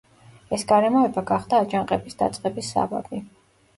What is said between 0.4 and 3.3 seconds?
ეს გარემოება გახდა აჯანყების დაწყების საბაბი.